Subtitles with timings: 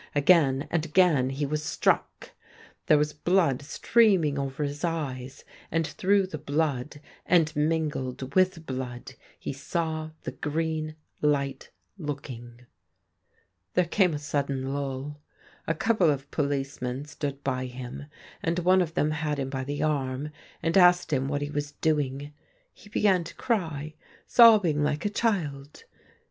[0.15, 2.31] Again and again he was struck.
[2.31, 6.99] 71 THE GREEN LIGHT There was blood streaming over his eyes, and through the blood
[7.27, 11.69] and mingled with blood he saw the green light
[11.99, 12.65] looking.
[13.75, 15.21] There came a sudden lull.
[15.67, 18.05] A couple of policemen stood by him,
[18.41, 20.31] and one of them had him by the arm,
[20.63, 22.33] and asked him what he was doing.
[22.73, 23.93] He began to cry,
[24.25, 25.83] sobbing like a child.